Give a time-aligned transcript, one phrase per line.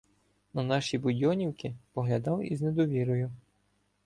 [0.53, 3.31] На наші будьонівки поглядав із недовірою.